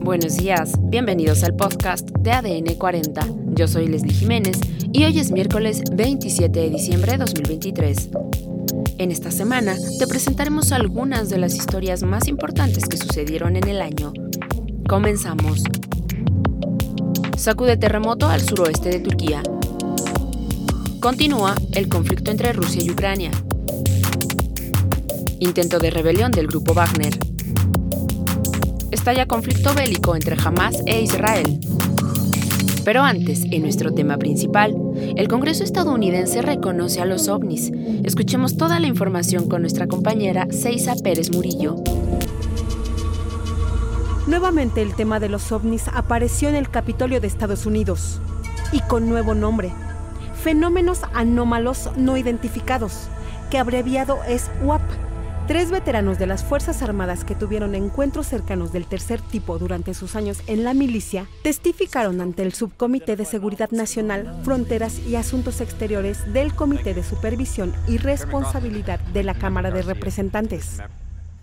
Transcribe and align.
Buenos 0.00 0.36
días, 0.36 0.72
bienvenidos 0.82 1.44
al 1.44 1.56
podcast 1.56 2.08
de 2.20 2.32
ADN 2.32 2.74
40. 2.78 3.26
Yo 3.54 3.66
soy 3.66 3.88
Leslie 3.88 4.12
Jiménez 4.12 4.60
y 4.92 5.04
hoy 5.04 5.18
es 5.18 5.30
miércoles 5.30 5.82
27 5.92 6.60
de 6.60 6.70
diciembre 6.70 7.12
de 7.12 7.18
2023. 7.18 8.10
En 8.98 9.10
esta 9.10 9.30
semana 9.30 9.76
te 9.98 10.06
presentaremos 10.06 10.72
algunas 10.72 11.30
de 11.30 11.38
las 11.38 11.54
historias 11.54 12.02
más 12.02 12.28
importantes 12.28 12.86
que 12.86 12.96
sucedieron 12.96 13.56
en 13.56 13.66
el 13.68 13.82
año. 13.82 14.12
Comenzamos. 14.88 15.64
Sacude 17.36 17.76
terremoto 17.76 18.28
al 18.28 18.40
suroeste 18.40 18.90
de 18.90 19.00
Turquía. 19.00 19.42
Continúa 21.00 21.54
el 21.72 21.88
conflicto 21.88 22.30
entre 22.30 22.52
Rusia 22.52 22.82
y 22.82 22.90
Ucrania. 22.90 23.30
Intento 25.40 25.78
de 25.78 25.90
rebelión 25.90 26.30
del 26.30 26.46
grupo 26.46 26.72
Wagner 26.72 27.33
estalla 29.04 29.26
conflicto 29.26 29.74
bélico 29.74 30.16
entre 30.16 30.34
Hamas 30.42 30.82
e 30.86 31.02
Israel. 31.02 31.60
Pero 32.86 33.02
antes, 33.02 33.44
en 33.50 33.60
nuestro 33.60 33.92
tema 33.92 34.16
principal, 34.16 34.74
el 35.14 35.28
Congreso 35.28 35.62
estadounidense 35.62 36.40
reconoce 36.40 37.02
a 37.02 37.04
los 37.04 37.28
ovnis. 37.28 37.70
Escuchemos 38.02 38.56
toda 38.56 38.80
la 38.80 38.86
información 38.86 39.46
con 39.46 39.60
nuestra 39.60 39.88
compañera 39.88 40.46
Seiza 40.50 40.94
Pérez 40.94 41.30
Murillo. 41.32 41.76
Nuevamente 44.26 44.80
el 44.80 44.94
tema 44.94 45.20
de 45.20 45.28
los 45.28 45.52
ovnis 45.52 45.84
apareció 45.92 46.48
en 46.48 46.54
el 46.54 46.70
Capitolio 46.70 47.20
de 47.20 47.26
Estados 47.26 47.66
Unidos 47.66 48.22
y 48.72 48.80
con 48.80 49.06
nuevo 49.10 49.34
nombre, 49.34 49.70
fenómenos 50.42 51.02
anómalos 51.12 51.90
no 51.98 52.16
identificados, 52.16 53.08
que 53.50 53.58
abreviado 53.58 54.20
es 54.26 54.50
UAP 54.62 54.80
Tres 55.46 55.70
veteranos 55.70 56.18
de 56.18 56.26
las 56.26 56.42
Fuerzas 56.42 56.80
Armadas 56.80 57.22
que 57.22 57.34
tuvieron 57.34 57.74
encuentros 57.74 58.26
cercanos 58.26 58.72
del 58.72 58.86
tercer 58.86 59.20
tipo 59.20 59.58
durante 59.58 59.92
sus 59.92 60.16
años 60.16 60.38
en 60.46 60.64
la 60.64 60.72
milicia 60.72 61.26
testificaron 61.42 62.22
ante 62.22 62.42
el 62.42 62.54
Subcomité 62.54 63.14
de 63.14 63.26
Seguridad 63.26 63.70
Nacional, 63.70 64.40
Fronteras 64.42 65.00
y 65.00 65.16
Asuntos 65.16 65.60
Exteriores 65.60 66.32
del 66.32 66.54
Comité 66.54 66.94
de 66.94 67.02
Supervisión 67.02 67.74
y 67.86 67.98
Responsabilidad 67.98 69.00
de 69.00 69.22
la 69.22 69.34
Cámara 69.34 69.70
de 69.70 69.82
Representantes. 69.82 70.78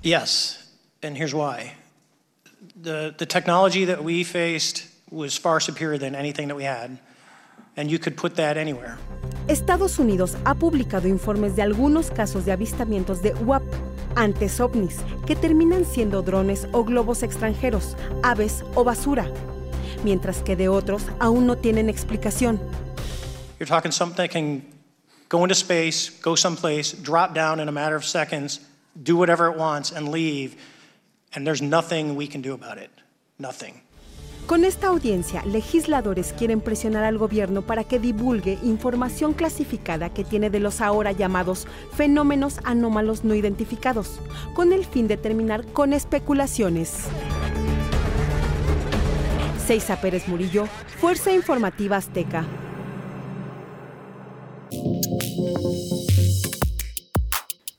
Yes, 0.02 0.74
and 1.04 1.16
here's 1.16 1.36
why. 1.36 1.74
The, 2.82 3.14
the 3.16 3.28
technology 3.28 3.86
that 3.86 4.04
we 4.04 4.24
faced 4.24 4.88
was 5.12 5.38
far 5.40 5.62
superior 5.62 6.00
than 6.00 6.16
anything 6.16 6.48
that 6.48 6.58
we 6.58 6.66
had, 6.66 6.98
and 7.78 7.92
you 7.92 8.00
could 8.00 8.16
put 8.16 8.34
that 8.38 8.58
anywhere. 8.58 8.98
Estados 9.48 10.00
Unidos 10.00 10.38
ha 10.46 10.56
publicado 10.56 11.08
informes 11.08 11.56
de 11.56 11.62
algunos 11.62 12.10
casos 12.10 12.46
de 12.46 12.52
avistamientos 12.52 13.22
de 13.22 13.34
UAP 13.46 13.64
antes 14.16 14.60
ovnis, 14.60 14.98
que 15.26 15.36
terminan 15.36 15.86
siendo 15.86 16.22
drones 16.22 16.68
o 16.72 16.84
globos 16.84 17.24
extranjeros, 17.24 17.96
aves 18.24 18.64
o 18.76 18.84
basura, 18.84 19.32
mientras 20.04 20.42
que 20.44 20.56
de 20.56 20.70
otros 20.70 21.04
aún 21.20 21.46
no 21.46 21.58
tienen 21.58 21.90
explicación. 21.90 22.60
You're 23.60 23.68
talking 23.68 23.92
something 23.92 24.18
that 24.18 24.32
can 24.32 24.64
go 25.30 25.44
into 25.44 25.56
space, 25.56 26.10
go 26.10 26.36
someplace, 26.36 26.94
drop 26.94 27.34
down 27.34 27.60
in 27.60 27.70
a 27.70 27.72
matter 27.72 27.96
of 27.96 28.04
seconds, 28.04 28.60
do 29.02 29.16
whatever 29.16 29.50
it 29.52 29.58
wants, 29.58 29.92
and 29.92 30.10
leave, 30.10 30.56
and 31.34 31.46
there's 31.46 31.62
nothing 31.62 32.16
we 32.16 32.28
can 32.28 32.42
do 32.42 32.54
about 32.54 32.78
it. 32.78 32.90
Nothing. 33.40 33.82
Con 34.46 34.66
esta 34.66 34.88
audiencia, 34.88 35.46
legisladores 35.46 36.34
quieren 36.38 36.60
presionar 36.60 37.06
al 37.06 37.18
gobierno 37.18 37.62
para 37.62 37.84
que 37.86 38.00
divulgue 38.00 38.60
información 38.64 39.34
clasificada 39.34 40.14
que 40.14 40.26
tiene 40.26 40.50
de 40.50 40.60
los 40.60 40.82
ahora 40.82 41.14
llamados 41.14 41.68
fenómenos 41.94 42.60
anómalos 42.64 43.24
no 43.24 43.34
identificados, 43.34 44.20
con 44.54 44.74
el 44.74 44.86
fin 44.86 45.08
de 45.08 45.18
terminar 45.18 45.66
con 45.68 45.94
especulaciones. 45.94 47.06
Seiza 49.66 50.02
Pérez 50.02 50.28
Murillo, 50.28 50.66
Fuerza 51.00 51.32
Informativa 51.32 51.96
Azteca. 51.96 52.46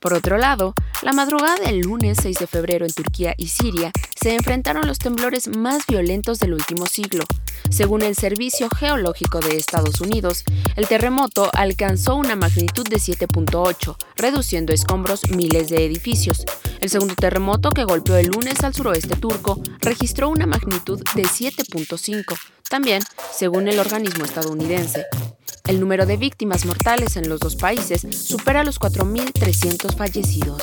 Por 0.00 0.14
otro 0.14 0.36
lado, 0.36 0.74
la 1.02 1.12
madrugada 1.12 1.56
del 1.56 1.80
lunes 1.80 2.18
6 2.22 2.38
de 2.38 2.46
febrero 2.46 2.84
en 2.86 2.92
Turquía 2.92 3.34
y 3.36 3.48
Siria 3.48 3.92
se 4.22 4.34
enfrentaron 4.34 4.86
los 4.86 5.00
temblores 5.00 5.48
más 5.48 5.84
violentos 5.88 6.38
del 6.38 6.54
último 6.54 6.86
siglo. 6.86 7.24
Según 7.70 8.02
el 8.02 8.14
Servicio 8.14 8.68
Geológico 8.70 9.40
de 9.40 9.56
Estados 9.56 10.00
Unidos, 10.00 10.44
el 10.76 10.86
terremoto 10.86 11.50
alcanzó 11.52 12.14
una 12.14 12.36
magnitud 12.36 12.86
de 12.86 12.98
7.8, 12.98 13.96
reduciendo 14.14 14.72
escombros 14.72 15.28
miles 15.30 15.70
de 15.70 15.84
edificios. 15.84 16.44
El 16.80 16.88
segundo 16.88 17.16
terremoto 17.16 17.70
que 17.70 17.82
golpeó 17.82 18.16
el 18.16 18.28
lunes 18.28 18.62
al 18.62 18.74
suroeste 18.74 19.16
turco 19.16 19.60
registró 19.80 20.28
una 20.28 20.46
magnitud 20.46 21.02
de 21.16 21.24
7.5, 21.24 22.38
también 22.70 23.02
según 23.36 23.66
el 23.66 23.80
organismo 23.80 24.24
estadounidense. 24.24 25.04
El 25.66 25.80
número 25.80 26.06
de 26.06 26.16
víctimas 26.16 26.64
mortales 26.64 27.16
en 27.16 27.28
los 27.28 27.40
dos 27.40 27.56
países 27.56 28.06
supera 28.12 28.62
los 28.62 28.78
4.300 28.78 29.96
fallecidos. 29.96 30.62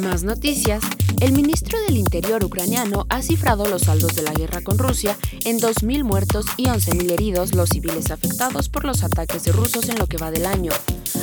Más 0.00 0.24
noticias. 0.24 0.82
El 1.20 1.32
ministro 1.32 1.78
del 1.82 1.96
Interior 1.96 2.44
ucraniano 2.44 3.06
ha 3.08 3.22
cifrado 3.22 3.66
los 3.66 3.82
saldos 3.82 4.14
de 4.16 4.22
la 4.22 4.32
guerra 4.32 4.60
con 4.60 4.78
Rusia 4.78 5.16
en 5.44 5.58
2.000 5.58 6.02
muertos 6.02 6.46
y 6.56 6.64
11.000 6.64 7.12
heridos 7.12 7.54
los 7.54 7.68
civiles 7.68 8.10
afectados 8.10 8.68
por 8.68 8.84
los 8.84 9.04
ataques 9.04 9.44
de 9.44 9.52
rusos 9.52 9.88
en 9.88 9.98
lo 9.98 10.06
que 10.06 10.16
va 10.16 10.30
del 10.30 10.46
año, 10.46 10.72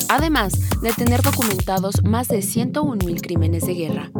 además 0.07 0.53
de 0.81 0.93
tener 0.93 1.21
documentados 1.21 2.03
más 2.03 2.29
de 2.29 2.39
101.000 2.39 3.21
crímenes 3.21 3.65
de 3.65 3.73
guerra. 3.73 4.11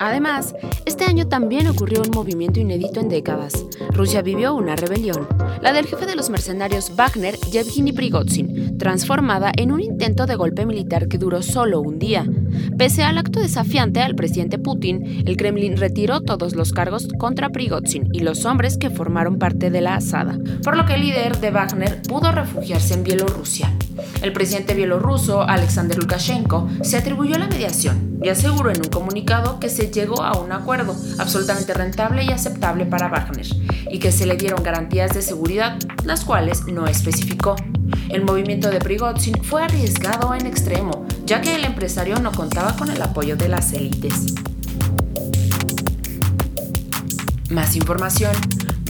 Además, 0.00 0.54
este 0.86 1.04
año 1.04 1.28
también 1.28 1.66
ocurrió 1.66 2.00
un 2.00 2.10
movimiento 2.10 2.58
inédito 2.58 3.00
en 3.00 3.10
décadas. 3.10 3.66
Rusia 3.90 4.22
vivió 4.22 4.54
una 4.54 4.74
rebelión, 4.74 5.28
la 5.60 5.74
del 5.74 5.86
jefe 5.86 6.06
de 6.06 6.16
los 6.16 6.30
mercenarios 6.30 6.96
Wagner, 6.96 7.36
Yevgeny 7.52 7.92
Prigozhin, 7.92 8.78
transformada 8.78 9.52
en 9.54 9.72
un 9.72 9.82
intento 9.82 10.24
de 10.24 10.36
golpe 10.36 10.64
militar 10.64 11.06
que 11.06 11.18
duró 11.18 11.42
solo 11.42 11.82
un 11.82 11.98
día. 11.98 12.24
Pese 12.78 13.02
al 13.02 13.18
acto 13.18 13.40
desafiante 13.40 14.00
al 14.00 14.14
presidente 14.14 14.58
Putin, 14.58 15.22
el 15.26 15.36
Kremlin 15.36 15.76
retiró 15.76 16.22
todos 16.22 16.54
los 16.54 16.72
cargos 16.72 17.06
contra 17.18 17.50
Prigozhin 17.50 18.08
y 18.14 18.20
los 18.20 18.46
hombres 18.46 18.78
que 18.78 18.88
formaron 18.88 19.38
parte 19.38 19.70
de 19.70 19.82
la 19.82 19.96
asada, 19.96 20.38
por 20.64 20.78
lo 20.78 20.86
que 20.86 20.94
el 20.94 21.02
líder 21.02 21.40
de 21.40 21.50
Wagner 21.50 22.00
pudo 22.08 22.32
refugiarse 22.32 22.94
en 22.94 23.04
Bielorrusia. 23.04 23.70
El 24.22 24.32
presidente 24.34 24.74
bielorruso, 24.74 25.42
Alexander 25.42 25.98
Lukashenko, 25.98 26.68
se 26.82 26.98
atribuyó 26.98 27.38
la 27.38 27.46
mediación 27.46 28.18
y 28.22 28.28
aseguró 28.28 28.70
en 28.70 28.82
un 28.82 28.88
comunicado 28.88 29.58
que 29.58 29.70
se 29.70 29.90
llegó 29.90 30.22
a 30.22 30.38
un 30.38 30.52
acuerdo 30.52 30.94
absolutamente 31.18 31.72
rentable 31.72 32.24
y 32.24 32.30
aceptable 32.30 32.84
para 32.84 33.08
Wagner 33.08 33.46
y 33.90 33.98
que 33.98 34.12
se 34.12 34.26
le 34.26 34.36
dieron 34.36 34.62
garantías 34.62 35.14
de 35.14 35.22
seguridad, 35.22 35.78
las 36.04 36.24
cuales 36.24 36.66
no 36.66 36.86
especificó. 36.86 37.56
El 38.10 38.24
movimiento 38.24 38.68
de 38.68 38.78
Prigozhin 38.78 39.42
fue 39.42 39.62
arriesgado 39.62 40.34
en 40.34 40.46
extremo, 40.46 41.06
ya 41.24 41.40
que 41.40 41.54
el 41.54 41.64
empresario 41.64 42.18
no 42.20 42.32
contaba 42.32 42.76
con 42.76 42.90
el 42.90 43.00
apoyo 43.00 43.36
de 43.36 43.48
las 43.48 43.72
élites. 43.72 44.34
Más 47.50 47.74
información. 47.74 48.32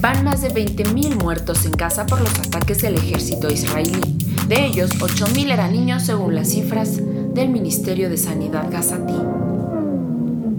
Van 0.03 0.25
más 0.25 0.41
de 0.41 0.49
20.000 0.49 1.23
muertos 1.23 1.67
en 1.67 1.73
Gaza 1.73 2.07
por 2.07 2.21
los 2.21 2.39
ataques 2.39 2.81
del 2.81 2.95
ejército 2.95 3.51
israelí. 3.51 4.20
De 4.51 4.67
ellos, 4.67 4.91
8.000 4.99 5.53
eran 5.53 5.71
niños 5.71 6.03
según 6.03 6.35
las 6.35 6.49
cifras 6.49 6.97
del 6.97 7.51
Ministerio 7.51 8.11
de 8.11 8.17
Sanidad 8.17 8.69
gazatí. 8.69 9.15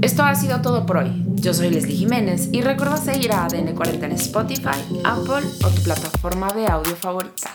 Esto 0.02 0.24
ha 0.24 0.34
sido 0.34 0.62
todo 0.62 0.85
por 0.85 0.96
hoy. 0.96 1.25
Yo 1.35 1.53
soy 1.53 1.72
Leslie 1.72 1.97
Jiménez 1.97 2.47
y 2.53 2.62
recuerda 2.62 2.96
seguir 2.96 3.34
a 3.34 3.50
ADN40 3.50 4.03
en 4.06 4.12
Spotify, 4.13 4.79
Apple 5.03 5.46
o 5.66 5.68
tu 5.68 5.84
plataforma 5.84 6.53
de 6.53 6.68
audio 6.68 6.96
favorita. 6.96 7.52